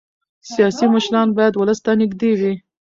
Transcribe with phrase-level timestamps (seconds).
[0.51, 2.53] سیاسي مشران باید ولس ته نږدې وي